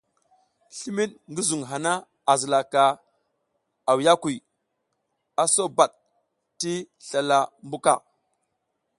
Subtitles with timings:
[0.77, 1.93] Slimid ngi zuŋ hana
[2.31, 2.83] a zilaka
[3.91, 4.37] awiyakuy,
[5.41, 5.91] a so bad
[6.59, 6.73] ti
[7.07, 7.93] slala mbuka.